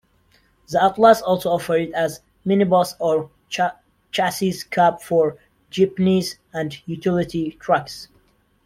The 0.69 0.83
Atlas 0.83 1.21
also 1.21 1.51
offered 1.51 1.91
as 1.91 2.21
minibus 2.43 2.95
or 2.97 3.29
chassis 4.09 4.53
cab 4.71 4.99
for 4.99 5.37
jeepneys 5.69 6.37
and 6.51 6.75
utility 6.87 7.51
trucks. 7.59 8.07